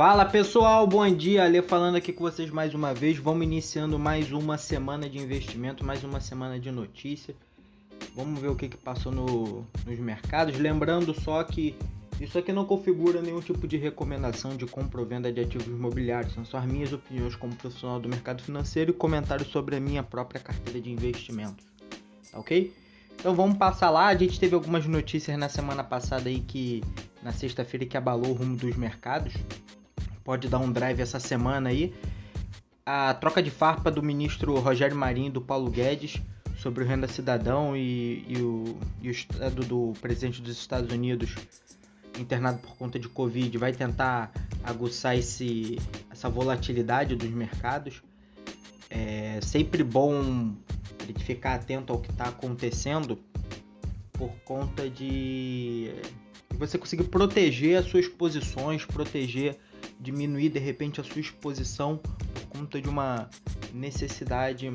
Fala 0.00 0.24
pessoal, 0.24 0.86
bom 0.86 1.06
dia. 1.14 1.44
Ale 1.44 1.60
falando 1.60 1.96
aqui 1.96 2.10
com 2.10 2.24
vocês 2.24 2.48
mais 2.48 2.72
uma 2.72 2.94
vez. 2.94 3.18
Vamos 3.18 3.44
iniciando 3.44 3.98
mais 3.98 4.32
uma 4.32 4.56
semana 4.56 5.10
de 5.10 5.18
investimento, 5.18 5.84
mais 5.84 6.02
uma 6.02 6.22
semana 6.22 6.58
de 6.58 6.70
notícia. 6.70 7.34
Vamos 8.16 8.40
ver 8.40 8.48
o 8.48 8.56
que, 8.56 8.66
que 8.66 8.78
passou 8.78 9.12
no, 9.12 9.66
nos 9.84 9.98
mercados. 9.98 10.58
Lembrando 10.58 11.12
só 11.12 11.44
que 11.44 11.76
isso 12.18 12.38
aqui 12.38 12.50
não 12.50 12.64
configura 12.64 13.20
nenhum 13.20 13.42
tipo 13.42 13.68
de 13.68 13.76
recomendação 13.76 14.56
de 14.56 14.64
compra 14.64 15.02
ou 15.02 15.06
venda 15.06 15.30
de 15.30 15.42
ativos 15.42 15.66
imobiliários. 15.66 16.32
São 16.32 16.46
só 16.46 16.56
as 16.56 16.64
minhas 16.64 16.94
opiniões 16.94 17.36
como 17.36 17.54
profissional 17.54 18.00
do 18.00 18.08
mercado 18.08 18.42
financeiro 18.42 18.92
e 18.92 18.94
comentários 18.94 19.48
sobre 19.48 19.76
a 19.76 19.80
minha 19.80 20.02
própria 20.02 20.40
carteira 20.40 20.80
de 20.80 20.90
investimentos. 20.90 21.66
Tá 22.32 22.38
ok? 22.38 22.72
Então 23.16 23.34
vamos 23.34 23.58
passar 23.58 23.90
lá. 23.90 24.06
A 24.06 24.16
gente 24.16 24.40
teve 24.40 24.54
algumas 24.54 24.86
notícias 24.86 25.36
na 25.36 25.50
semana 25.50 25.84
passada 25.84 26.30
aí 26.30 26.40
que 26.40 26.82
na 27.22 27.32
sexta-feira 27.32 27.84
que 27.84 27.98
abalou 27.98 28.30
o 28.30 28.32
rumo 28.32 28.56
dos 28.56 28.74
mercados 28.76 29.34
pode 30.30 30.46
dar 30.46 30.60
um 30.60 30.70
drive 30.70 31.00
essa 31.00 31.18
semana 31.18 31.70
aí. 31.70 31.92
A 32.86 33.12
troca 33.14 33.42
de 33.42 33.50
farpa 33.50 33.90
do 33.90 34.00
ministro 34.00 34.56
Rogério 34.60 34.96
Marinho 34.96 35.26
e 35.26 35.30
do 35.32 35.40
Paulo 35.40 35.68
Guedes 35.68 36.22
sobre 36.56 36.84
o 36.84 36.86
renda 36.86 37.08
cidadão 37.08 37.76
e, 37.76 38.24
e, 38.28 38.40
o, 38.40 38.78
e 39.02 39.08
o 39.08 39.10
estado 39.10 39.64
do 39.64 39.92
presidente 40.00 40.40
dos 40.40 40.56
Estados 40.56 40.92
Unidos 40.92 41.34
internado 42.16 42.60
por 42.60 42.76
conta 42.76 42.96
de 42.96 43.08
Covid 43.08 43.58
vai 43.58 43.72
tentar 43.72 44.30
aguçar 44.62 45.18
esse, 45.18 45.80
essa 46.08 46.28
volatilidade 46.28 47.16
dos 47.16 47.30
mercados. 47.30 48.00
É 48.88 49.40
sempre 49.42 49.82
bom 49.82 50.54
ficar 51.24 51.54
atento 51.54 51.92
ao 51.92 51.98
que 51.98 52.08
está 52.08 52.26
acontecendo 52.26 53.18
por 54.12 54.30
conta 54.44 54.88
de 54.88 55.90
você 56.50 56.78
conseguir 56.78 57.08
proteger 57.08 57.78
as 57.78 57.86
suas 57.86 58.06
posições, 58.06 58.84
proteger 58.84 59.58
diminuir 60.00 60.48
de 60.48 60.58
repente 60.58 61.00
a 61.00 61.04
sua 61.04 61.20
exposição 61.20 61.98
por 61.98 62.58
conta 62.58 62.80
de 62.80 62.88
uma 62.88 63.28
necessidade 63.72 64.72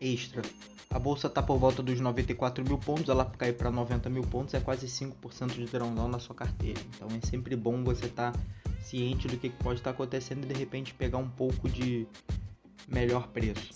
extra. 0.00 0.42
A 0.90 0.98
bolsa 0.98 1.26
está 1.26 1.42
por 1.42 1.58
volta 1.58 1.82
dos 1.82 2.00
94 2.00 2.64
mil 2.64 2.78
pontos, 2.78 3.08
ela 3.08 3.24
cair 3.24 3.54
para 3.54 3.70
90 3.70 4.08
mil 4.08 4.22
pontos 4.22 4.54
é 4.54 4.60
quase 4.60 4.86
5% 4.86 5.52
de 5.52 5.66
drawdown 5.66 6.08
na 6.08 6.18
sua 6.18 6.34
carteira. 6.34 6.80
Então 6.94 7.08
é 7.08 7.26
sempre 7.26 7.56
bom 7.56 7.82
você 7.82 8.06
estar 8.06 8.32
tá 8.32 8.40
ciente 8.80 9.28
do 9.28 9.36
que 9.36 9.50
pode 9.50 9.80
estar 9.80 9.90
tá 9.90 9.94
acontecendo 9.94 10.44
e 10.44 10.46
de 10.46 10.54
repente 10.54 10.94
pegar 10.94 11.18
um 11.18 11.28
pouco 11.28 11.68
de 11.68 12.06
melhor 12.86 13.28
preço. 13.28 13.70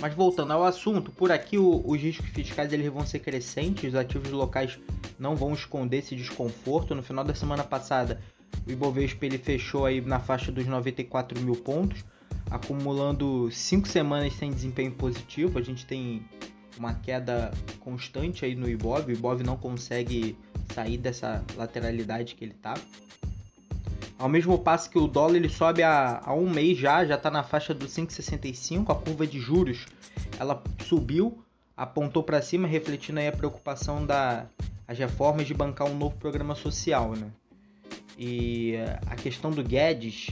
Mas 0.00 0.14
voltando 0.14 0.52
ao 0.52 0.64
assunto, 0.64 1.10
por 1.12 1.30
aqui 1.30 1.56
os 1.56 2.00
riscos 2.00 2.28
fiscais 2.30 2.72
eles 2.72 2.92
vão 2.92 3.06
ser 3.06 3.20
crescentes, 3.20 3.90
os 3.90 3.94
ativos 3.94 4.30
locais 4.30 4.78
não 5.18 5.36
vão 5.36 5.54
esconder 5.54 5.98
esse 5.98 6.16
desconforto. 6.16 6.94
No 6.94 7.02
final 7.02 7.24
da 7.24 7.34
semana 7.34 7.62
passada, 7.62 8.20
o 8.66 8.70
Ibovespa 8.70 9.26
ele 9.26 9.38
fechou 9.38 9.86
aí 9.86 10.00
na 10.00 10.20
faixa 10.20 10.52
dos 10.52 10.66
94 10.66 11.40
mil 11.40 11.56
pontos, 11.56 12.04
acumulando 12.50 13.50
cinco 13.50 13.88
semanas 13.88 14.34
sem 14.34 14.50
desempenho 14.50 14.92
positivo. 14.92 15.58
A 15.58 15.62
gente 15.62 15.84
tem 15.84 16.22
uma 16.78 16.94
queda 16.94 17.50
constante 17.80 18.44
aí 18.44 18.54
no 18.54 18.68
Ibov. 18.68 19.06
O 19.06 19.12
Ibov 19.12 19.42
não 19.42 19.56
consegue 19.56 20.36
sair 20.74 20.96
dessa 20.96 21.44
lateralidade 21.56 22.34
que 22.34 22.44
ele 22.44 22.52
está. 22.52 22.74
Ao 24.18 24.28
mesmo 24.28 24.56
passo 24.56 24.88
que 24.88 24.98
o 24.98 25.08
dólar 25.08 25.34
ele 25.34 25.48
sobe 25.48 25.82
há, 25.82 26.22
um 26.28 26.48
mês 26.48 26.78
já, 26.78 27.04
já 27.04 27.16
está 27.16 27.30
na 27.30 27.42
faixa 27.42 27.74
dos 27.74 27.92
5,65. 27.92 28.90
A 28.90 28.94
curva 28.94 29.26
de 29.26 29.40
juros 29.40 29.86
ela 30.38 30.62
subiu, 30.86 31.42
apontou 31.76 32.22
para 32.22 32.40
cima, 32.40 32.68
refletindo 32.68 33.18
aí 33.18 33.26
a 33.26 33.32
preocupação 33.32 34.06
das 34.06 34.46
reformas 34.88 35.46
de 35.46 35.54
bancar 35.54 35.88
um 35.88 35.96
novo 35.96 36.16
programa 36.16 36.54
social, 36.54 37.16
né? 37.16 37.28
E 38.18 38.74
a 39.06 39.16
questão 39.16 39.50
do 39.50 39.62
Guedes 39.62 40.30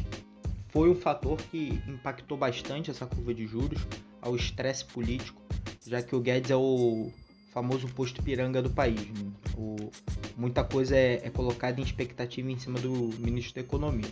foi 0.68 0.88
um 0.88 0.94
fator 0.94 1.36
que 1.50 1.80
impactou 1.88 2.36
bastante 2.36 2.90
essa 2.90 3.06
curva 3.06 3.34
de 3.34 3.46
juros, 3.46 3.80
ao 4.22 4.36
estresse 4.36 4.84
político, 4.84 5.40
já 5.86 6.02
que 6.02 6.14
o 6.14 6.20
Guedes 6.20 6.50
é 6.50 6.56
o 6.56 7.10
famoso 7.52 7.88
posto 7.88 8.22
piranga 8.22 8.62
do 8.62 8.70
país. 8.70 9.00
Né? 9.00 9.30
O, 9.56 9.76
muita 10.36 10.62
coisa 10.62 10.96
é, 10.96 11.22
é 11.24 11.30
colocada 11.30 11.80
em 11.80 11.84
expectativa 11.84 12.50
em 12.50 12.58
cima 12.58 12.78
do 12.78 13.10
ministro 13.18 13.54
da 13.54 13.60
Economia. 13.60 14.10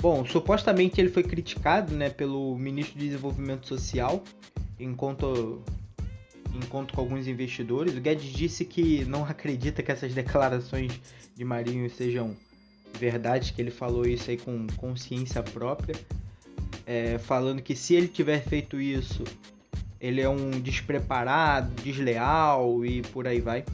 Bom, 0.00 0.24
supostamente 0.24 1.00
ele 1.00 1.10
foi 1.10 1.22
criticado 1.22 1.94
né, 1.94 2.08
pelo 2.08 2.56
ministro 2.56 2.98
de 2.98 3.06
Desenvolvimento 3.06 3.68
Social, 3.68 4.24
enquanto 4.78 5.62
encontro 6.54 6.94
com 6.94 7.02
alguns 7.02 7.26
investidores. 7.28 7.94
O 7.94 8.00
Guedes 8.00 8.32
disse 8.32 8.64
que 8.64 9.04
não 9.04 9.24
acredita 9.26 9.82
que 9.82 9.92
essas 9.92 10.14
declarações 10.14 10.98
de 11.36 11.44
Marinho 11.44 11.88
sejam 11.90 12.34
verdade 12.98 13.52
que 13.52 13.60
ele 13.60 13.70
falou 13.70 14.06
isso 14.06 14.30
aí 14.30 14.36
com 14.36 14.66
consciência 14.76 15.42
própria, 15.42 15.94
é, 16.86 17.18
falando 17.18 17.62
que 17.62 17.74
se 17.74 17.94
ele 17.94 18.08
tiver 18.08 18.42
feito 18.42 18.80
isso, 18.80 19.24
ele 20.00 20.20
é 20.20 20.28
um 20.28 20.50
despreparado, 20.50 21.70
desleal 21.82 22.84
e 22.84 23.02
por 23.02 23.26
aí 23.26 23.40
vai. 23.40 23.64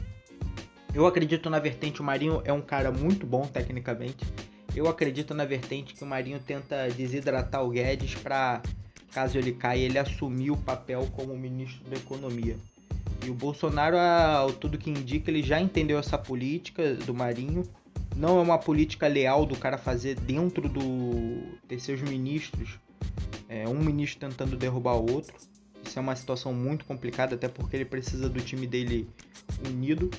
Eu 0.93 1.05
acredito 1.05 1.49
na 1.49 1.59
vertente, 1.59 2.01
o 2.01 2.03
Marinho 2.03 2.41
é 2.43 2.51
um 2.51 2.61
cara 2.61 2.91
muito 2.91 3.25
bom 3.25 3.45
tecnicamente. 3.45 4.25
Eu 4.75 4.87
acredito 4.87 5.33
na 5.33 5.45
vertente 5.45 5.93
que 5.93 6.03
o 6.03 6.07
Marinho 6.07 6.39
tenta 6.39 6.87
desidratar 6.89 7.63
o 7.63 7.69
Guedes 7.69 8.15
para, 8.15 8.61
caso 9.11 9.37
ele 9.37 9.51
caia, 9.51 9.85
ele 9.85 9.97
assumir 9.97 10.51
o 10.51 10.57
papel 10.57 11.07
como 11.15 11.35
ministro 11.35 11.83
da 11.89 11.97
Economia. 11.97 12.55
E 13.25 13.29
o 13.29 13.33
Bolsonaro, 13.33 13.97
ao 13.97 14.53
tudo 14.53 14.77
que 14.77 14.89
indica, 14.89 15.31
ele 15.31 15.41
já 15.41 15.59
entendeu 15.59 15.97
essa 15.97 16.17
política 16.17 16.93
do 16.93 17.13
Marinho 17.13 17.63
não 18.15 18.39
é 18.39 18.41
uma 18.41 18.57
política 18.57 19.07
leal 19.07 19.45
do 19.45 19.55
cara 19.55 19.77
fazer 19.77 20.15
dentro 20.15 20.67
do 20.67 21.57
de 21.67 21.79
seus 21.79 22.01
ministros, 22.01 22.79
é, 23.49 23.67
um 23.67 23.79
ministro 23.79 24.27
tentando 24.27 24.55
derrubar 24.55 24.95
o 24.95 25.11
outro. 25.11 25.35
Isso 25.83 25.97
é 25.97 26.01
uma 26.01 26.15
situação 26.15 26.53
muito 26.53 26.85
complicada, 26.85 27.35
até 27.35 27.47
porque 27.47 27.75
ele 27.75 27.85
precisa 27.85 28.29
do 28.29 28.41
time 28.41 28.67
dele 28.67 29.07
unido. 29.65 30.09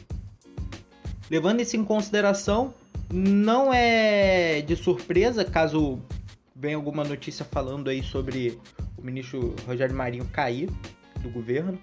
Levando 1.31 1.61
isso 1.61 1.77
em 1.77 1.85
consideração, 1.85 2.73
não 3.13 3.73
é 3.73 4.63
de 4.63 4.77
surpresa 4.77 5.45
caso 5.45 6.01
venha 6.55 6.77
alguma 6.77 7.05
notícia 7.05 7.45
falando 7.45 7.89
aí 7.89 8.03
sobre 8.03 8.59
o 8.97 9.03
ministro 9.03 9.55
Rogério 9.67 9.95
Marinho 9.95 10.25
cair 10.27 10.69
do 11.21 11.31
governo. 11.31 11.79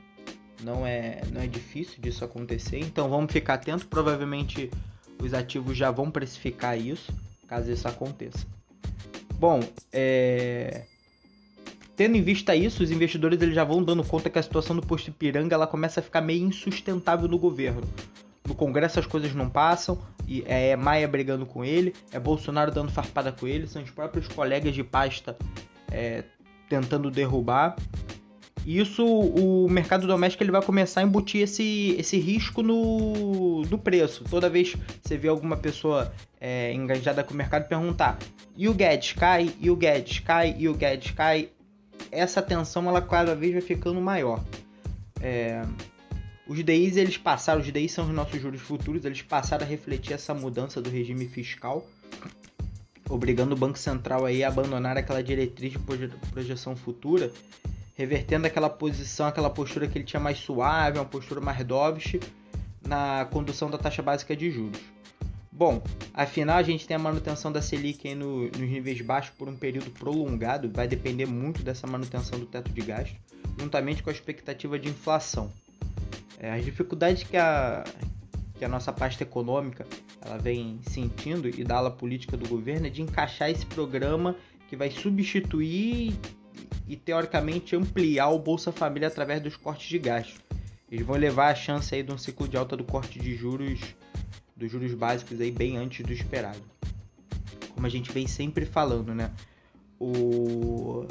Não 0.63 0.85
é, 0.85 1.21
não 1.31 1.41
é 1.41 1.47
difícil 1.47 2.01
disso 2.01 2.25
acontecer, 2.25 2.79
então 2.79 3.09
vamos 3.09 3.31
ficar 3.31 3.55
atento. 3.55 3.87
Provavelmente 3.87 4.71
os 5.25 5.33
ativos 5.33 5.77
já 5.77 5.91
vão 5.91 6.09
precificar 6.09 6.77
isso, 6.79 7.11
caso 7.47 7.71
isso 7.71 7.87
aconteça. 7.87 8.45
Bom, 9.33 9.59
é... 9.91 10.83
tendo 11.95 12.15
em 12.15 12.21
vista 12.21 12.55
isso, 12.55 12.83
os 12.83 12.91
investidores 12.91 13.41
eles 13.41 13.55
já 13.55 13.63
vão 13.63 13.83
dando 13.83 14.03
conta 14.03 14.29
que 14.29 14.39
a 14.39 14.43
situação 14.43 14.75
do 14.75 14.81
posto 14.81 15.09
Ipiranga 15.09 15.55
ela 15.55 15.67
começa 15.67 15.99
a 15.99 16.03
ficar 16.03 16.21
meio 16.21 16.45
insustentável 16.45 17.27
no 17.27 17.37
governo. 17.37 17.81
No 18.47 18.53
Congresso 18.53 18.99
as 18.99 19.07
coisas 19.07 19.33
não 19.33 19.49
passam, 19.49 19.97
e 20.27 20.43
é 20.45 20.75
Maia 20.75 21.07
brigando 21.07 21.45
com 21.45 21.65
ele, 21.65 21.93
é 22.11 22.19
Bolsonaro 22.19 22.71
dando 22.71 22.91
farpada 22.91 23.31
com 23.31 23.47
ele, 23.47 23.67
são 23.67 23.81
os 23.81 23.89
próprios 23.89 24.27
colegas 24.27 24.73
de 24.73 24.83
pasta 24.83 25.35
é, 25.91 26.23
tentando 26.69 27.09
derrubar. 27.09 27.75
E 28.65 28.79
isso, 28.79 29.05
o 29.05 29.69
mercado 29.69 30.07
doméstico 30.07 30.43
ele 30.43 30.51
vai 30.51 30.61
começar 30.61 31.01
a 31.01 31.03
embutir 31.03 31.41
esse, 31.41 31.95
esse 31.99 32.17
risco 32.17 32.63
no, 32.63 33.61
no 33.61 33.77
preço. 33.77 34.23
Toda 34.23 34.49
vez 34.49 34.73
que 34.73 34.79
você 35.03 35.17
vê 35.17 35.27
alguma 35.27 35.55
pessoa 35.55 36.11
é, 36.41 36.73
engajada 36.73 37.23
com 37.23 37.33
o 37.33 37.37
mercado 37.37 37.67
perguntar 37.67 38.17
e 38.57 38.67
o 38.67 38.73
Guedes? 38.73 39.13
Cai, 39.13 39.53
e 39.59 39.69
o 39.69 39.75
Guedes? 39.75 40.19
Cai, 40.19 40.55
e 40.57 40.67
o 40.67 40.73
Guedes? 40.73 41.11
Cai, 41.11 41.49
essa 42.11 42.41
tensão 42.41 42.87
ela 42.89 43.01
cada 43.01 43.35
vez 43.35 43.53
vai 43.53 43.61
ficando 43.61 44.01
maior. 44.01 44.43
É, 45.21 45.61
os 46.47 46.63
DIs 46.63 46.97
eles 46.97 47.17
passaram, 47.17 47.61
os 47.61 47.71
DIs 47.71 47.91
são 47.91 48.05
os 48.05 48.13
nossos 48.13 48.41
juros 48.41 48.61
futuros, 48.61 49.05
eles 49.05 49.21
passaram 49.21 49.63
a 49.63 49.69
refletir 49.69 50.13
essa 50.13 50.33
mudança 50.33 50.81
do 50.81 50.89
regime 50.89 51.27
fiscal, 51.27 51.85
obrigando 53.09 53.55
o 53.55 53.57
Banco 53.57 53.77
Central 53.77 54.25
aí 54.25 54.43
a 54.43 54.47
abandonar 54.47 54.97
aquela 54.97 55.23
diretriz 55.23 55.73
de 55.73 55.79
projeção 56.31 56.75
futura 56.75 57.31
revertendo 57.95 58.45
aquela 58.45 58.69
posição, 58.69 59.27
aquela 59.27 59.49
postura 59.49 59.87
que 59.87 59.97
ele 59.97 60.05
tinha 60.05 60.19
mais 60.19 60.37
suave, 60.37 60.99
uma 60.99 61.05
postura 61.05 61.41
mais 61.41 61.63
dovish 61.63 62.19
na 62.85 63.25
condução 63.31 63.69
da 63.69 63.77
taxa 63.77 64.03
básica 64.03 64.35
de 64.35 64.51
juros. 64.51 64.79
Bom, 65.51 65.81
afinal 66.13 66.57
a 66.57 66.63
gente 66.63 66.85
tem 66.85 66.95
a 66.95 66.99
manutenção 66.99 67.49
da 67.49 67.61
Selic 67.61 68.13
no, 68.13 68.47
nos 68.47 68.59
níveis 68.59 68.99
baixos 68.99 69.33
por 69.37 69.47
um 69.47 69.55
período 69.55 69.89
prolongado, 69.89 70.69
vai 70.69 70.85
depender 70.85 71.25
muito 71.25 71.63
dessa 71.63 71.87
manutenção 71.87 72.37
do 72.37 72.45
teto 72.45 72.69
de 72.73 72.81
gasto, 72.81 73.15
juntamente 73.57 74.03
com 74.03 74.09
a 74.09 74.13
expectativa 74.13 74.77
de 74.77 74.89
inflação. 74.89 75.49
É, 76.37 76.51
as 76.51 76.65
dificuldades 76.65 77.23
que 77.23 77.37
a, 77.37 77.85
que 78.55 78.65
a 78.65 78.67
nossa 78.67 78.91
pasta 78.91 79.23
econômica 79.23 79.87
ela 80.21 80.37
vem 80.37 80.77
sentindo 80.89 81.47
e 81.47 81.63
da 81.63 81.77
ala 81.77 81.91
política 81.91 82.35
do 82.35 82.49
governo 82.49 82.87
é 82.87 82.89
de 82.89 83.01
encaixar 83.01 83.49
esse 83.49 83.65
programa 83.65 84.35
que 84.67 84.75
vai 84.75 84.91
substituir 84.91 86.13
e 86.87 86.95
teoricamente 86.95 87.75
ampliar 87.75 88.29
o 88.29 88.39
Bolsa 88.39 88.71
Família 88.71 89.07
através 89.07 89.41
dos 89.41 89.55
cortes 89.55 89.87
de 89.87 89.99
gastos. 89.99 90.39
Eles 90.91 91.05
vão 91.05 91.15
levar 91.15 91.51
a 91.51 91.55
chance 91.55 91.93
aí 91.93 92.03
de 92.03 92.11
um 92.11 92.17
ciclo 92.17 92.47
de 92.47 92.57
alta 92.57 92.77
do 92.77 92.83
corte 92.83 93.19
de 93.19 93.35
juros 93.35 93.79
dos 94.55 94.71
juros 94.71 94.93
básicos 94.93 95.41
aí 95.41 95.51
bem 95.51 95.77
antes 95.77 96.05
do 96.05 96.13
esperado. 96.13 96.61
como 97.73 97.85
a 97.85 97.89
gente 97.89 98.11
vem 98.11 98.25
sempre 98.25 98.65
falando, 98.65 99.13
né? 99.13 99.31
O, 99.99 101.05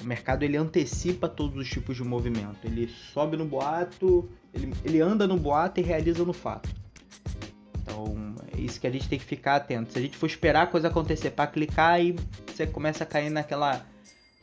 o 0.00 0.04
mercado 0.04 0.44
ele 0.44 0.56
antecipa 0.56 1.28
todos 1.28 1.58
os 1.58 1.68
tipos 1.68 1.96
de 1.96 2.02
movimento. 2.02 2.58
Ele 2.64 2.88
sobe 2.88 3.36
no 3.36 3.44
boato, 3.44 4.28
ele, 4.54 4.72
ele 4.84 5.00
anda 5.00 5.26
no 5.26 5.36
boato 5.36 5.78
e 5.80 5.82
realiza 5.82 6.24
no 6.24 6.32
fato. 6.32 6.70
Então, 7.82 8.34
é 8.56 8.60
isso 8.60 8.80
que 8.80 8.86
a 8.86 8.90
gente 8.90 9.08
tem 9.08 9.18
que 9.18 9.24
ficar 9.24 9.56
atento. 9.56 9.92
Se 9.92 9.98
a 9.98 10.02
gente 10.02 10.16
for 10.16 10.26
esperar 10.26 10.62
a 10.62 10.66
coisa 10.66 10.88
acontecer 10.88 11.30
para 11.30 11.46
clicar, 11.46 11.92
aí 11.92 12.16
você 12.46 12.66
começa 12.66 13.04
a 13.04 13.06
cair 13.06 13.30
naquela 13.30 13.84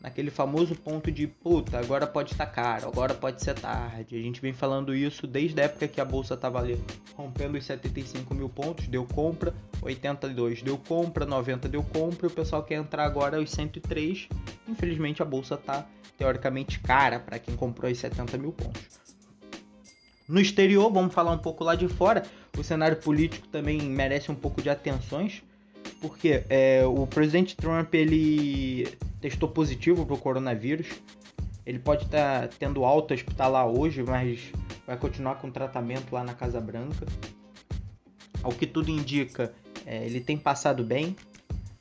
naquele 0.03 0.29
famoso 0.29 0.75
ponto 0.75 1.09
de 1.09 1.25
puta, 1.25 1.79
agora 1.79 2.05
pode 2.05 2.33
estar 2.33 2.45
caro, 2.47 2.89
agora 2.89 3.13
pode 3.13 3.41
ser 3.41 3.55
tarde. 3.55 4.17
A 4.17 4.21
gente 4.21 4.41
vem 4.41 4.51
falando 4.51 4.93
isso 4.93 5.25
desde 5.25 5.61
a 5.61 5.63
época 5.63 5.87
que 5.87 6.01
a 6.01 6.05
bolsa 6.05 6.33
estava 6.33 6.59
ali 6.59 6.77
rompendo 7.15 7.57
os 7.57 7.63
75 7.63 8.35
mil 8.35 8.49
pontos, 8.49 8.85
deu 8.89 9.05
compra, 9.05 9.55
82 9.81 10.61
deu 10.61 10.77
compra, 10.77 11.25
90 11.25 11.69
deu 11.69 11.81
compra, 11.81 12.27
e 12.27 12.29
o 12.29 12.31
pessoal 12.31 12.61
quer 12.63 12.75
entrar 12.75 13.05
agora 13.05 13.37
aos 13.37 13.49
103. 13.51 14.27
Infelizmente 14.67 15.21
a 15.21 15.25
bolsa 15.25 15.55
está 15.55 15.87
teoricamente 16.17 16.81
cara 16.81 17.19
para 17.19 17.39
quem 17.39 17.55
comprou 17.55 17.89
os 17.89 17.97
70 17.97 18.37
mil 18.37 18.51
pontos. 18.51 18.81
No 20.27 20.39
exterior, 20.39 20.91
vamos 20.91 21.13
falar 21.13 21.31
um 21.31 21.37
pouco 21.37 21.63
lá 21.63 21.75
de 21.75 21.87
fora, 21.87 22.23
o 22.57 22.63
cenário 22.63 22.97
político 22.97 23.47
também 23.47 23.81
merece 23.81 24.29
um 24.29 24.35
pouco 24.35 24.61
de 24.61 24.69
atenções 24.69 25.41
porque 26.01 26.43
é, 26.49 26.83
o 26.85 27.07
presidente 27.07 27.55
Trump 27.55 27.93
ele 27.93 28.87
testou 29.23 29.47
positivo 29.47 30.05
para 30.05 30.15
o 30.15 30.17
coronavírus. 30.17 30.87
Ele 31.65 31.79
pode 31.79 32.03
estar 32.03 32.41
tá 32.41 32.55
tendo 32.59 32.83
alta 32.83 33.13
hospitalar 33.13 33.65
hoje, 33.65 34.03
mas 34.03 34.41
vai 34.85 34.97
continuar 34.97 35.35
com 35.35 35.49
tratamento 35.49 36.11
lá 36.13 36.25
na 36.25 36.33
Casa 36.33 36.59
Branca. 36.59 37.05
Ao 38.43 38.51
que 38.51 38.67
tudo 38.67 38.91
indica, 38.91 39.53
é, 39.85 40.05
ele 40.05 40.19
tem 40.19 40.37
passado 40.37 40.83
bem, 40.83 41.15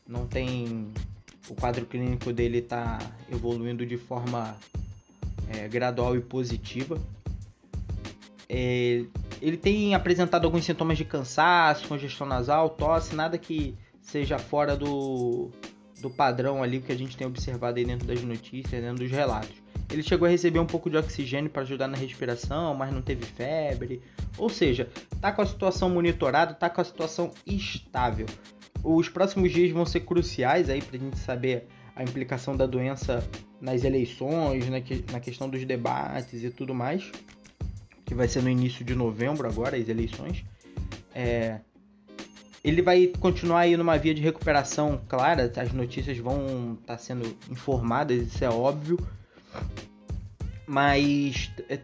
não 0.06 0.25
tem. 0.29 0.93
O 1.49 1.56
quadro 1.56 1.85
clínico 1.85 2.33
dele 2.33 2.59
está 2.59 3.00
evoluindo 3.29 3.85
de 3.85 3.97
forma 3.97 4.56
é, 5.49 5.67
gradual 5.67 6.17
e 6.17 6.21
positiva. 6.21 6.97
É, 8.49 9.05
ele 9.41 9.56
tem 9.56 9.97
apresentado 9.97 10.44
alguns 10.44 10.65
sintomas 10.65 10.97
de 10.97 11.05
cansaço, 11.05 11.89
congestão 11.89 12.25
nasal, 12.25 12.71
tosse, 12.71 13.17
nada 13.17 13.37
que 13.37 13.75
seja 14.00 14.39
fora 14.39 14.77
do, 14.77 15.50
do 16.02 16.10
padrão 16.10 16.62
ali 16.62 16.81
que 16.81 16.93
a 16.93 16.96
gente 16.96 17.16
tem 17.16 17.26
observado 17.26 17.78
aí 17.78 17.84
dentro 17.84 18.06
das 18.06 18.20
notícias, 18.22 18.82
dentro 18.82 18.99
dos 18.99 19.10
relatos. 19.10 19.62
Ele 19.90 20.02
chegou 20.02 20.26
a 20.26 20.31
receber 20.31 20.58
um 20.58 20.66
pouco 20.66 20.90
de 20.90 20.96
oxigênio 20.96 21.49
para 21.49 21.62
ajudar 21.62 21.87
na 21.87 21.96
respiração, 21.96 22.75
mas 22.75 22.93
não 22.93 23.00
teve 23.00 23.25
febre. 23.25 24.02
Ou 24.37 24.49
seja, 24.49 24.88
tá 25.20 25.31
com 25.31 25.43
a 25.43 25.46
situação 25.46 25.88
monitorada, 25.88 26.54
tá 26.54 26.69
com 26.69 26.81
a 26.81 26.84
situação 26.84 27.31
estável. 27.46 28.26
Os 28.82 29.08
próximos 29.08 29.52
dias 29.52 29.70
vão 29.70 29.87
ser 29.87 30.00
cruciais 30.00 30.69
aí 30.69 30.82
para 30.82 30.96
a 30.96 31.00
gente 31.00 31.19
saber 31.19 31.69
a 31.94 32.02
implicação 32.02 32.56
da 32.56 32.66
doença 32.66 33.22
nas 33.60 33.84
eleições, 33.84 34.69
na, 34.69 34.81
que, 34.81 35.05
na 35.12 35.20
questão 35.20 35.48
dos 35.48 35.64
debates 35.64 36.43
e 36.43 36.50
tudo 36.50 36.75
mais, 36.75 37.12
que 38.05 38.14
vai 38.14 38.26
ser 38.26 38.43
no 38.43 38.48
início 38.48 38.84
de 38.84 38.94
novembro 38.94 39.46
agora 39.46 39.76
as 39.76 39.88
eleições. 39.88 40.44
É, 41.14 41.60
ele 42.64 42.81
vai 42.81 43.09
continuar 43.19 43.61
aí 43.61 43.76
numa 43.76 43.99
via 43.99 44.14
de 44.14 44.23
recuperação 44.23 45.00
clara, 45.09 45.50
as 45.56 45.73
notícias 45.73 46.17
vão 46.19 46.79
estar 46.81 46.94
tá 46.94 46.99
sendo 46.99 47.37
informadas, 47.50 48.29
isso 48.29 48.44
é 48.44 48.49
óbvio. 48.49 48.99
Mas 50.64 51.50
é, 51.69 51.81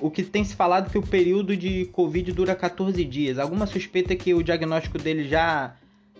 o 0.00 0.10
que 0.10 0.22
tem 0.22 0.42
se 0.42 0.56
falado 0.56 0.86
é 0.86 0.90
que 0.90 0.98
o 0.98 1.02
período 1.02 1.54
de 1.56 1.84
Covid 1.86 2.32
dura 2.32 2.54
14 2.54 3.04
dias. 3.04 3.38
Alguma 3.38 3.66
suspeita 3.66 4.16
que 4.16 4.32
o 4.32 4.42
diagnóstico 4.42 4.98
dele 4.98 5.28
já 5.28 5.76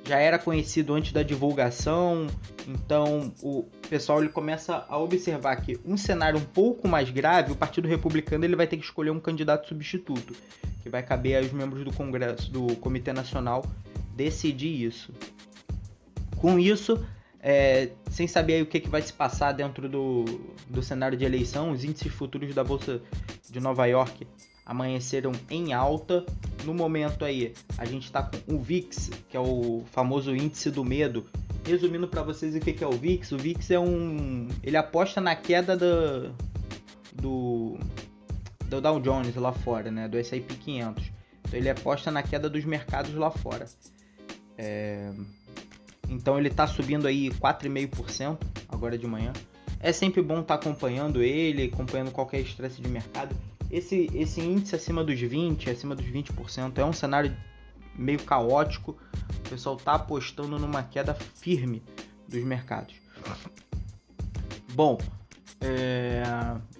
já 0.07 0.19
era 0.19 0.39
conhecido 0.39 0.93
antes 0.93 1.13
da 1.13 1.23
divulgação, 1.23 2.27
então 2.69 3.33
o 3.43 3.63
pessoal 3.89 4.21
ele 4.21 4.29
começa 4.29 4.85
a 4.87 4.99
observar 4.99 5.57
que 5.57 5.81
um 5.83 5.97
cenário 5.97 6.39
um 6.39 6.45
pouco 6.45 6.87
mais 6.87 7.09
grave, 7.09 7.53
o 7.53 7.57
Partido 7.57 7.89
Republicano 7.89 8.45
ele 8.45 8.55
vai 8.55 8.67
ter 8.67 8.77
que 8.77 8.85
escolher 8.85 9.11
um 9.11 9.19
candidato 9.19 9.67
substituto, 9.67 10.35
que 10.83 10.91
vai 10.91 11.03
caber 11.03 11.39
aos 11.39 11.51
membros 11.53 11.83
do 11.85 11.91
Congresso, 11.91 12.53
do 12.53 12.77
Comitê 12.77 13.15
Nacional 13.15 13.65
decidir 14.15 14.85
isso. 14.85 15.13
Com 16.37 16.59
isso, 16.59 17.05
é, 17.41 17.91
sem 18.11 18.27
saber 18.27 18.63
o 18.63 18.67
que, 18.67 18.81
que 18.81 18.89
vai 18.89 19.03
se 19.03 19.13
passar 19.13 19.53
dentro 19.53 19.89
do, 19.89 20.25
do 20.69 20.83
cenário 20.83 21.17
de 21.17 21.25
eleição, 21.25 21.71
os 21.71 21.85
índices 21.85 22.13
futuros 22.13 22.55
da 22.55 22.65
Bolsa 22.65 23.03
de 23.51 23.61
Nova 23.61 23.87
York 23.87 24.27
amanheceram 24.65 25.33
em 25.51 25.73
alta. 25.73 26.25
No 26.65 26.73
momento 26.73 27.25
aí, 27.25 27.53
a 27.77 27.85
gente 27.85 28.05
está 28.05 28.23
com 28.23 28.55
o 28.55 28.59
VIX, 28.59 29.11
que 29.29 29.37
é 29.37 29.41
o 29.41 29.85
famoso 29.93 30.35
índice 30.35 30.71
do 30.71 30.85
medo. 30.85 31.27
Resumindo 31.67 32.09
para 32.09 32.23
vocês 32.23 32.55
o 32.55 32.61
que, 32.61 32.73
que 32.73 32.85
é 32.85 32.87
o 32.87 32.93
VIX, 32.93 33.33
o 33.33 33.39
VIX 33.39 33.71
é 33.71 33.79
um. 33.79 34.49
Ele 34.63 34.77
aposta 34.77 35.21
na 35.21 35.35
queda 35.35 35.77
do, 35.77 36.35
do, 37.15 37.79
do 38.67 38.81
Dow 38.81 39.01
Jones 39.01 39.35
lá 39.37 39.53
fora, 39.53 39.91
né? 39.91 40.09
Do 40.09 40.19
S&P 40.19 40.55
500. 40.55 41.05
Então 41.47 41.61
ele 41.61 41.69
aposta 41.69 42.11
na 42.11 42.23
queda 42.23 42.49
dos 42.49 42.65
mercados 42.65 43.15
lá 43.15 43.31
fora. 43.31 43.67
É... 44.57 45.11
Então 46.09 46.39
ele 46.39 46.49
está 46.49 46.67
subindo 46.67 47.07
aí 47.07 47.31
4,5% 47.31 48.39
agora 48.69 48.97
de 48.99 49.07
manhã. 49.07 49.33
É 49.81 49.93
sempre 49.93 50.23
bom 50.23 50.41
estar 50.41 50.59
tá 50.59 50.69
acompanhando 50.69 51.23
ele, 51.23 51.65
acompanhando 51.65 52.11
qualquer 52.11 52.41
estresse 52.41 52.81
de 52.81 52.89
mercado. 52.89 53.37
Esse, 53.71 54.11
esse 54.15 54.41
índice 54.41 54.75
acima 54.75 55.03
dos 55.03 55.19
20%, 55.19 55.71
acima 55.71 55.95
dos 55.95 56.07
20%, 56.07 56.79
é 56.79 56.85
um 56.85 56.93
cenário 56.93 57.35
meio 57.95 58.23
caótico. 58.23 58.97
O 59.45 59.49
pessoal 59.49 59.77
está 59.77 59.95
apostando 59.95 60.59
numa 60.59 60.83
queda 60.83 61.15
firme 61.15 61.83
dos 62.29 62.43
mercados. 62.45 62.95
Bom, 64.75 64.99
é... 65.61 66.23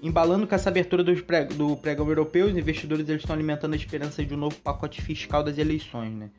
embalando 0.03 0.47
com 0.47 0.55
essa 0.55 0.69
abertura 0.69 1.03
do, 1.03 1.15
pré, 1.23 1.45
do 1.45 1.77
pregão 1.77 2.09
europeu, 2.09 2.47
os 2.47 2.57
investidores 2.57 3.09
eles 3.09 3.23
estão 3.23 3.35
alimentando 3.35 3.73
a 3.73 3.77
esperança 3.77 4.25
de 4.25 4.35
um 4.35 4.39
novo 4.39 4.57
pacote 4.57 5.01
fiscal 5.01 5.43
das 5.43 5.59
eleições, 5.59 6.13
né? 6.15 6.31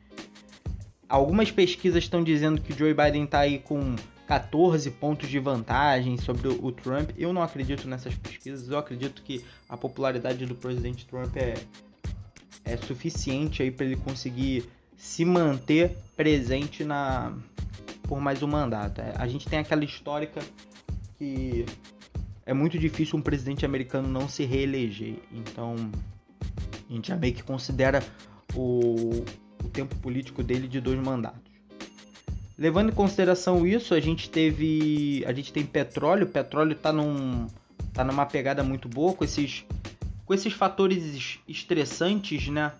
Algumas 1.08 1.50
pesquisas 1.50 2.04
estão 2.04 2.22
dizendo 2.22 2.60
que 2.60 2.72
o 2.72 2.76
Joe 2.76 2.92
Biden 2.92 3.24
está 3.24 3.40
aí 3.40 3.58
com 3.60 3.94
14 4.26 4.90
pontos 4.92 5.28
de 5.28 5.38
vantagem 5.38 6.16
sobre 6.18 6.48
o 6.48 6.72
Trump. 6.72 7.10
Eu 7.16 7.32
não 7.32 7.42
acredito 7.42 7.86
nessas 7.86 8.14
pesquisas. 8.14 8.68
Eu 8.68 8.78
acredito 8.78 9.22
que 9.22 9.44
a 9.68 9.76
popularidade 9.76 10.44
do 10.44 10.54
presidente 10.54 11.06
Trump 11.06 11.36
é, 11.36 11.54
é 12.64 12.76
suficiente 12.76 13.62
aí 13.62 13.70
para 13.70 13.86
ele 13.86 13.96
conseguir 13.96 14.68
se 14.96 15.24
manter 15.24 15.96
presente 16.16 16.84
na 16.84 17.32
por 18.02 18.20
mais 18.20 18.42
um 18.42 18.46
mandato. 18.46 19.00
É, 19.00 19.14
a 19.16 19.26
gente 19.26 19.48
tem 19.48 19.58
aquela 19.58 19.84
histórica 19.84 20.40
que 21.18 21.64
é 22.44 22.54
muito 22.54 22.78
difícil 22.78 23.18
um 23.18 23.22
presidente 23.22 23.64
americano 23.64 24.08
não 24.08 24.28
se 24.28 24.44
reeleger. 24.44 25.16
Então 25.32 25.76
a 26.88 26.92
gente 26.92 27.08
já 27.08 27.16
meio 27.16 27.34
que 27.34 27.42
considera 27.42 28.02
o, 28.54 29.24
o 29.66 29.68
tempo 29.68 29.94
político 29.96 30.42
dele 30.42 30.66
de 30.66 30.80
dois 30.80 30.98
mandatos. 30.98 31.40
Levando 32.58 32.88
em 32.88 32.94
consideração 32.94 33.66
isso, 33.66 33.92
a 33.92 34.00
gente 34.00 34.30
teve, 34.30 35.22
a 35.26 35.32
gente 35.32 35.52
tem 35.52 35.64
petróleo, 35.64 36.24
o 36.24 36.28
petróleo 36.28 36.72
está 36.72 36.90
num, 36.90 37.46
tá 37.92 38.02
numa 38.02 38.24
pegada 38.24 38.62
muito 38.62 38.88
boa 38.88 39.12
com 39.12 39.24
esses, 39.24 39.64
com 40.24 40.32
esses 40.32 40.54
fatores 40.54 41.38
estressantes, 41.46 42.48
né, 42.48 42.72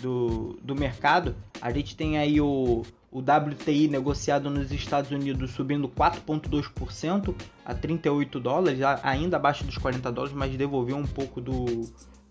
do, 0.00 0.58
do 0.62 0.74
mercado. 0.74 1.34
A 1.60 1.70
gente 1.70 1.94
tem 1.94 2.16
aí 2.16 2.40
o, 2.40 2.82
o 3.12 3.18
WTI 3.18 3.88
negociado 3.88 4.48
nos 4.48 4.72
Estados 4.72 5.10
Unidos 5.10 5.50
subindo 5.50 5.86
4,2% 5.86 7.34
a 7.62 7.74
38 7.74 8.40
dólares, 8.40 8.80
ainda 9.02 9.36
abaixo 9.36 9.64
dos 9.64 9.76
40 9.76 10.10
dólares, 10.10 10.34
mas 10.34 10.56
devolveu 10.56 10.96
um 10.96 11.06
pouco 11.06 11.42
do, 11.42 11.82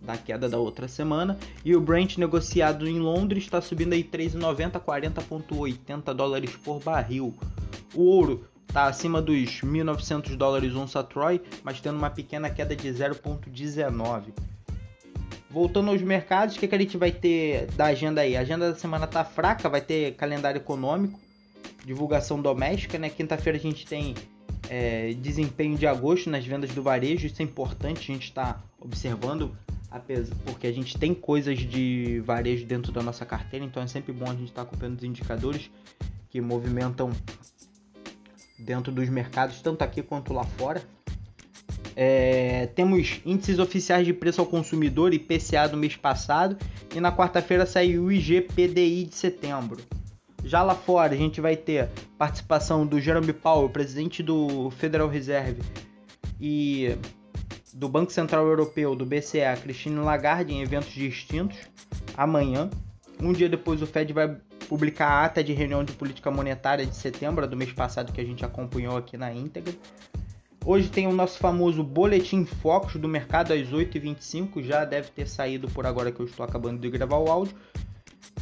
da 0.02 0.18
queda 0.18 0.48
da 0.48 0.58
outra 0.58 0.88
semana. 0.88 1.38
E 1.64 1.76
o 1.76 1.82
Brent 1.82 2.18
negociado 2.18 2.88
em 2.88 3.00
Londres 3.00 3.44
está 3.44 3.62
subindo 3.62 3.94
aí 3.94 4.04
3,90 4.04 4.80
40,80 4.80 6.14
dólares 6.14 6.56
por 6.64 6.80
barril. 6.80 7.36
O 7.94 8.04
ouro 8.04 8.46
está 8.68 8.86
acima 8.86 9.22
dos 9.22 9.62
1.900 9.62 10.36
dólares 10.36 10.76
onça 10.76 11.04
Troy, 11.04 11.42
mas 11.64 11.82
tendo 11.82 11.98
uma 11.98 12.10
pequena 12.10 12.50
queda 12.50 12.76
de 12.76 12.88
0,19. 12.88 14.34
Voltando 15.50 15.90
aos 15.90 16.02
mercados, 16.02 16.56
o 16.56 16.60
que, 16.60 16.68
que 16.68 16.76
a 16.76 16.78
gente 16.78 16.96
vai 16.96 17.12
ter 17.12 17.66
da 17.72 17.86
agenda 17.86 18.22
aí? 18.22 18.38
A 18.38 18.42
agenda 18.42 18.72
da 18.72 18.78
semana 18.78 19.08
tá 19.08 19.26
fraca, 19.26 19.68
vai 19.68 19.82
ter 19.82 20.14
calendário 20.14 20.60
econômico, 20.60 21.20
divulgação 21.84 22.40
doméstica, 22.40 23.00
né? 23.00 23.10
Quinta-feira 23.10 23.58
a 23.58 23.62
gente 23.62 23.88
tem 23.88 24.14
é, 24.70 25.14
desempenho 25.14 25.76
de 25.76 25.88
agosto 25.88 26.30
nas 26.30 26.46
vendas 26.46 26.70
do 26.70 26.84
varejo, 26.84 27.26
isso 27.26 27.42
é 27.42 27.46
importante, 27.46 28.12
a 28.12 28.14
gente 28.14 28.26
está 28.26 28.62
observando 28.80 29.58
porque 30.46 30.68
a 30.68 30.72
gente 30.72 30.98
tem 30.98 31.14
coisas 31.14 31.58
de 31.58 32.22
varejo 32.26 32.66
dentro 32.66 32.92
da 32.92 33.02
nossa 33.02 33.26
carteira, 33.26 33.66
então 33.66 33.82
é 33.82 33.88
sempre 33.88 34.14
bom 34.14 34.26
a 34.26 34.34
gente 34.34 34.50
estar 34.50 34.64
tá 34.64 34.68
acompanhando 34.68 34.98
os 34.98 35.04
indicadores 35.04 35.72
que 36.30 36.40
movimentam 36.40 37.12
dentro 38.58 38.92
dos 38.92 39.10
mercados, 39.10 39.62
tanto 39.62 39.82
aqui 39.82 40.04
quanto 40.04 40.34
lá 40.34 40.44
fora. 40.44 40.82
É, 41.96 42.68
temos 42.76 43.20
índices 43.26 43.60
oficiais 43.60 44.06
de 44.06 44.14
preço 44.14 44.40
ao 44.40 44.48
consumidor 44.48 45.14
IPCA 45.14 45.68
do 45.68 45.76
mês 45.76 45.96
passado 45.96 46.58
e 46.96 47.00
na 47.00 47.12
quarta-feira 47.12 47.66
saiu 47.66 48.06
o 48.06 48.12
IGPDI 48.12 49.06
de 49.06 49.16
setembro. 49.16 49.82
Já 50.44 50.64
lá 50.64 50.76
fora, 50.76 51.14
a 51.14 51.18
gente 51.18 51.42
vai 51.42 51.58
ter 51.58 51.90
participação 52.18 52.86
do 52.86 53.02
Jerome 53.02 53.34
Powell, 53.34 53.70
presidente 53.70 54.24
do 54.24 54.70
Federal 54.72 55.10
Reserve, 55.10 55.62
e 56.40 56.98
do 57.80 57.88
Banco 57.88 58.12
Central 58.12 58.46
Europeu, 58.46 58.94
do 58.94 59.06
BCE, 59.06 59.40
Christine 59.64 60.00
Lagarde, 60.00 60.54
em 60.54 60.62
eventos 60.62 60.92
distintos, 60.92 61.58
amanhã. 62.18 62.70
Um 63.22 63.32
dia 63.32 63.48
depois, 63.48 63.82
o 63.82 63.88
Fed 63.88 64.12
vai 64.12 64.36
publicar 64.68 65.08
a 65.08 65.24
ata 65.24 65.42
de 65.42 65.54
reunião 65.54 65.82
de 65.86 65.94
política 65.94 66.30
monetária 66.30 66.86
de 66.86 66.94
setembro 66.94 67.48
do 67.48 67.56
mês 67.56 67.72
passado, 67.72 68.12
que 68.12 68.20
a 68.20 68.26
gente 68.26 68.44
acompanhou 68.44 68.98
aqui 68.98 69.16
na 69.16 69.34
íntegra. 69.34 69.74
Hoje 70.66 70.90
tem 70.90 71.08
o 71.08 71.14
nosso 71.14 71.40
famoso 71.40 71.82
Boletim 71.82 72.44
Focus 72.44 72.98
do 72.98 73.08
mercado 73.08 73.54
às 73.54 73.70
8h25, 73.70 74.62
já 74.62 74.84
deve 74.84 75.10
ter 75.12 75.26
saído 75.26 75.70
por 75.70 75.86
agora 75.86 76.12
que 76.12 76.20
eu 76.20 76.26
estou 76.26 76.46
acabando 76.46 76.82
de 76.82 76.90
gravar 76.90 77.18
o 77.18 77.32
áudio. 77.32 77.56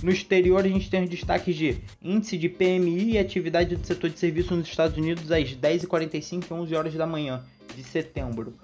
No 0.01 0.09
exterior, 0.09 0.65
a 0.65 0.67
gente 0.67 0.89
tem 0.89 1.03
os 1.03 1.09
destaques 1.11 1.55
de 1.55 1.77
índice 2.01 2.39
de 2.39 2.49
PMI 2.49 3.11
e 3.11 3.19
atividade 3.19 3.75
do 3.75 3.85
setor 3.85 4.09
de 4.09 4.17
serviços 4.17 4.57
nos 4.57 4.67
Estados 4.67 4.97
Unidos 4.97 5.31
às 5.31 5.55
10h45 5.55 6.45
e 6.49 6.53
11 6.53 6.75
horas 6.75 6.93
da 6.95 7.05
manhã 7.05 7.43
de 7.75 7.83
setembro. 7.83 8.55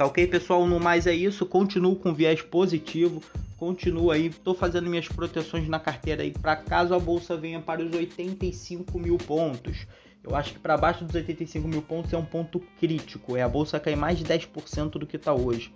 Tá 0.00 0.06
ok, 0.06 0.26
pessoal? 0.28 0.66
No 0.66 0.80
mais 0.80 1.06
é 1.06 1.12
isso. 1.12 1.44
Continuo 1.44 1.94
com 1.94 2.14
viés 2.14 2.40
positivo. 2.40 3.22
Continuo 3.58 4.10
aí. 4.10 4.30
Tô 4.30 4.54
fazendo 4.54 4.88
minhas 4.88 5.06
proteções 5.06 5.68
na 5.68 5.78
carteira 5.78 6.22
aí 6.22 6.30
para 6.30 6.56
caso 6.56 6.94
a 6.94 6.98
bolsa 6.98 7.36
venha 7.36 7.60
para 7.60 7.84
os 7.84 7.94
85 7.94 8.98
mil 8.98 9.18
pontos. 9.18 9.86
Eu 10.24 10.34
acho 10.34 10.54
que 10.54 10.58
para 10.58 10.78
baixo 10.78 11.04
dos 11.04 11.14
85 11.14 11.68
mil 11.68 11.82
pontos 11.82 12.14
é 12.14 12.16
um 12.16 12.24
ponto 12.24 12.60
crítico. 12.78 13.36
É 13.36 13.42
a 13.42 13.48
bolsa 13.48 13.78
cair 13.78 13.94
mais 13.94 14.16
de 14.16 14.24
10% 14.24 14.92
do 14.92 15.06
que 15.06 15.16
está 15.16 15.34
hoje. 15.34 15.70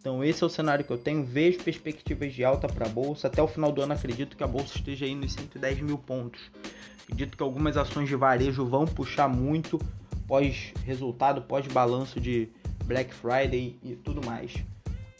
Então 0.00 0.24
esse 0.24 0.42
é 0.42 0.46
o 0.48 0.50
cenário 0.50 0.84
que 0.84 0.90
eu 0.90 0.98
tenho. 0.98 1.22
Vejo 1.22 1.60
perspectivas 1.60 2.34
de 2.34 2.44
alta 2.44 2.66
para 2.66 2.86
a 2.86 2.88
bolsa. 2.88 3.28
Até 3.28 3.40
o 3.40 3.46
final 3.46 3.70
do 3.70 3.80
ano 3.80 3.92
acredito 3.92 4.36
que 4.36 4.42
a 4.42 4.48
bolsa 4.48 4.76
esteja 4.76 5.06
aí 5.06 5.14
nos 5.14 5.32
110 5.32 5.80
mil 5.80 5.98
pontos. 5.98 6.40
Acredito 7.04 7.36
que 7.36 7.42
algumas 7.44 7.76
ações 7.76 8.08
de 8.08 8.16
varejo 8.16 8.66
vão 8.66 8.84
puxar 8.84 9.28
muito 9.28 9.80
pós 10.26 10.72
resultado, 10.84 11.42
pós 11.42 11.68
balanço 11.68 12.18
de 12.18 12.48
Black 12.84 13.12
Friday 13.14 13.76
e 13.82 13.94
tudo 13.96 14.24
mais. 14.24 14.52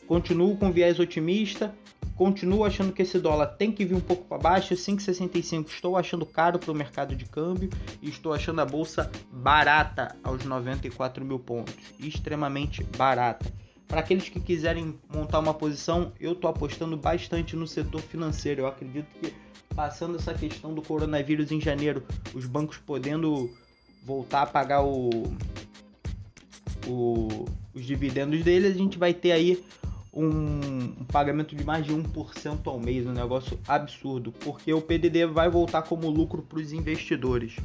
Continuo 0.06 0.56
com 0.56 0.70
viés 0.70 0.98
otimista, 0.98 1.74
continuo 2.14 2.64
achando 2.64 2.92
que 2.92 3.02
esse 3.02 3.18
dólar 3.18 3.46
tem 3.46 3.72
que 3.72 3.84
vir 3.84 3.94
um 3.94 4.00
pouco 4.00 4.24
para 4.24 4.38
baixo, 4.38 4.74
5,65 4.74 5.68
estou 5.68 5.96
achando 5.96 6.26
caro 6.26 6.58
para 6.58 6.70
o 6.70 6.74
mercado 6.74 7.16
de 7.16 7.24
câmbio 7.24 7.70
e 8.02 8.08
estou 8.08 8.34
achando 8.34 8.60
a 8.60 8.66
bolsa 8.66 9.10
barata 9.32 10.14
aos 10.22 10.44
94 10.44 11.24
mil 11.24 11.38
pontos, 11.38 11.74
extremamente 11.98 12.84
barata. 12.96 13.50
Para 13.88 14.00
aqueles 14.00 14.28
que 14.28 14.40
quiserem 14.40 14.98
montar 15.12 15.38
uma 15.38 15.54
posição, 15.54 16.12
eu 16.18 16.32
estou 16.32 16.50
apostando 16.50 16.96
bastante 16.96 17.54
no 17.54 17.66
setor 17.66 18.00
financeiro. 18.00 18.62
Eu 18.62 18.66
acredito 18.66 19.06
que 19.20 19.32
passando 19.74 20.16
essa 20.16 20.34
questão 20.34 20.74
do 20.74 20.82
coronavírus 20.82 21.52
em 21.52 21.60
janeiro, 21.60 22.02
os 22.34 22.46
bancos 22.46 22.78
podendo 22.78 23.50
voltar 24.04 24.42
a 24.42 24.46
pagar 24.46 24.82
o, 24.82 25.10
o, 26.86 27.46
os 27.74 27.84
dividendos 27.84 28.42
deles, 28.42 28.74
a 28.74 28.78
gente 28.78 28.98
vai 28.98 29.12
ter 29.12 29.32
aí 29.32 29.62
um, 30.12 30.26
um, 31.00 31.04
pagamento 31.04 31.56
de 31.56 31.64
mais 31.64 31.84
de 31.84 31.92
1% 31.92 32.60
ao 32.66 32.78
mês, 32.78 33.06
um 33.06 33.12
negócio 33.12 33.58
absurdo, 33.66 34.32
porque 34.32 34.72
o 34.72 34.80
PDD 34.80 35.26
vai 35.26 35.50
voltar 35.50 35.82
como 35.82 36.08
lucro 36.08 36.42
para 36.42 36.58
os 36.58 36.72
investidores. 36.72 37.56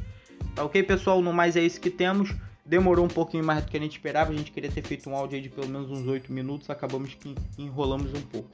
Tá 0.54 0.64
ok, 0.64 0.82
pessoal? 0.82 1.22
No 1.22 1.32
mais 1.32 1.56
é 1.56 1.62
isso 1.62 1.80
que 1.80 1.90
temos. 1.90 2.34
Demorou 2.66 3.04
um 3.04 3.08
pouquinho 3.08 3.44
mais 3.44 3.64
do 3.64 3.70
que 3.70 3.76
a 3.76 3.80
gente 3.80 3.92
esperava, 3.92 4.32
a 4.32 4.36
gente 4.36 4.52
queria 4.52 4.70
ter 4.70 4.82
feito 4.82 5.08
um 5.08 5.14
áudio 5.14 5.40
de 5.40 5.48
pelo 5.48 5.68
menos 5.68 5.90
uns 5.90 6.06
8 6.06 6.32
minutos, 6.32 6.68
acabamos 6.70 7.14
que 7.14 7.34
enrolamos 7.58 8.12
um 8.12 8.20
pouco. 8.20 8.50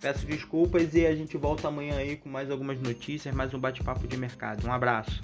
Peço 0.00 0.24
desculpas 0.24 0.94
e 0.94 1.06
a 1.06 1.14
gente 1.14 1.36
volta 1.36 1.68
amanhã 1.68 1.96
aí 1.96 2.16
com 2.16 2.28
mais 2.28 2.50
algumas 2.50 2.80
notícias, 2.80 3.34
mais 3.34 3.52
um 3.52 3.58
bate-papo 3.58 4.06
de 4.08 4.16
mercado. 4.16 4.66
Um 4.66 4.72
abraço. 4.72 5.20